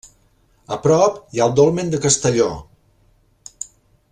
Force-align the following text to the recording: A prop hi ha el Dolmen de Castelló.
A 0.75 0.77
prop 0.85 1.19
hi 1.35 1.41
ha 1.43 1.47
el 1.49 1.53
Dolmen 1.59 1.93
de 1.93 1.99
Castelló. 2.07 2.49